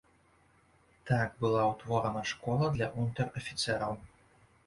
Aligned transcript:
Так 1.09 1.35
была 1.43 1.65
ўтворана 1.73 2.23
школа 2.31 2.71
для 2.77 2.87
унтэр-афіцэраў. 3.01 3.93